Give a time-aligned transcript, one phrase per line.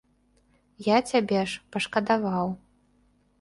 [0.85, 2.47] Я цябе ж пашкадаваў.